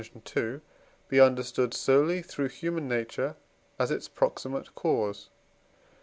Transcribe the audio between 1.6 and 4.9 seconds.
solely through human nature as its proximate